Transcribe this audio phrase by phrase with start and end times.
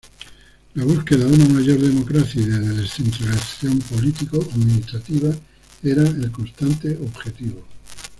[0.73, 5.29] La búsqueda de una mayor democracia y de descentralización político-administrativa
[5.83, 7.61] era el constante objetivo.